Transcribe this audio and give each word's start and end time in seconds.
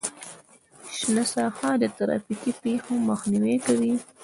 شنه 0.97 1.23
ساحه 1.33 1.69
د 1.81 1.83
ترافیکي 1.97 2.51
پیښو 2.63 2.93
مخنیوی 3.09 3.57
کوي 3.65 3.93